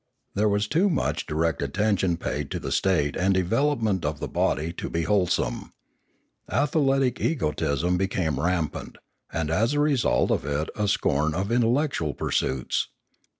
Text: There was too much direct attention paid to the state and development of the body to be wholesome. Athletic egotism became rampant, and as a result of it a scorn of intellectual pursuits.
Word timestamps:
There 0.33 0.49
was 0.49 0.67
too 0.67 0.89
much 0.89 1.27
direct 1.27 1.61
attention 1.61 2.17
paid 2.17 2.49
to 2.49 2.59
the 2.59 2.71
state 2.71 3.15
and 3.15 3.35
development 3.35 4.03
of 4.03 4.19
the 4.19 4.27
body 4.27 4.73
to 4.73 4.89
be 4.89 5.03
wholesome. 5.03 5.73
Athletic 6.49 7.21
egotism 7.21 7.97
became 7.97 8.39
rampant, 8.39 8.95
and 9.31 9.51
as 9.51 9.73
a 9.73 9.79
result 9.79 10.31
of 10.31 10.43
it 10.43 10.71
a 10.75 10.87
scorn 10.87 11.35
of 11.35 11.51
intellectual 11.51 12.15
pursuits. 12.15 12.87